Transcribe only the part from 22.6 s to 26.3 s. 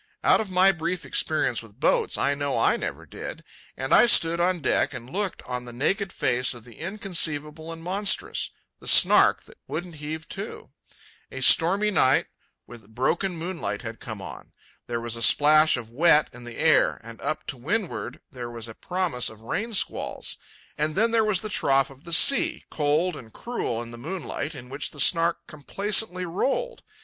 cold and cruel in the moonlight, in which the Snark complacently